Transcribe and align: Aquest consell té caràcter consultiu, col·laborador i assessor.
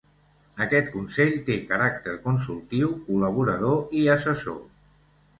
Aquest 0.63 0.87
consell 0.93 1.33
té 1.49 1.57
caràcter 1.71 2.15
consultiu, 2.23 2.89
col·laborador 3.09 3.93
i 4.01 4.01
assessor. 4.15 4.57